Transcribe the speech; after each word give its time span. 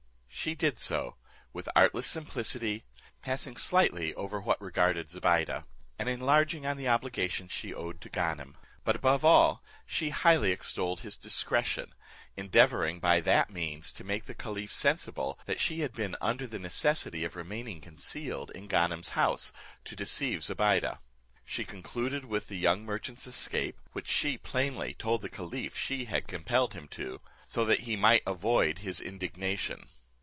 She 0.33 0.55
did 0.55 0.79
so, 0.79 1.17
with 1.53 1.69
artless 1.75 2.07
simplicity, 2.07 2.83
passing 3.21 3.57
slightly 3.57 4.11
over 4.15 4.41
what 4.41 4.59
regarded 4.59 5.07
Zobeide, 5.07 5.65
and 5.99 6.09
enlarging 6.09 6.65
on 6.65 6.77
the 6.77 6.87
obligations 6.87 7.51
she 7.51 7.75
owed 7.75 8.01
to 8.01 8.09
Ganem; 8.09 8.57
but 8.83 8.95
above 8.95 9.23
all, 9.23 9.61
she 9.85 10.09
highly 10.09 10.49
extolled 10.51 11.01
his 11.01 11.15
discretion, 11.15 11.93
endeavouring 12.35 12.99
by 12.99 13.19
that 13.19 13.51
means 13.51 13.91
to 13.91 14.03
make 14.03 14.25
the 14.25 14.33
caliph 14.33 14.73
sensible 14.73 15.37
that 15.45 15.59
she 15.59 15.81
had 15.81 15.93
been 15.93 16.15
under 16.19 16.47
the 16.47 16.57
necessity 16.57 17.23
of 17.23 17.35
remaining 17.35 17.79
concealed 17.79 18.49
in 18.55 18.67
Ganem's 18.67 19.09
house, 19.09 19.53
to 19.85 19.95
deceive 19.95 20.43
Zobeide. 20.43 20.97
She 21.45 21.65
concluded 21.65 22.25
with 22.25 22.47
the 22.47 22.57
young 22.57 22.83
merchant's 22.83 23.27
escape, 23.27 23.79
which 23.91 24.07
she 24.07 24.39
plainly 24.39 24.95
told 24.95 25.21
the 25.21 25.29
caliph 25.29 25.77
she 25.77 26.05
had 26.05 26.25
compelled 26.25 26.73
him 26.73 26.87
to, 26.87 27.21
that 27.53 27.81
he 27.81 27.95
might 27.95 28.23
avoid 28.25 28.79
his 28.79 28.99
indignation. 28.99 29.89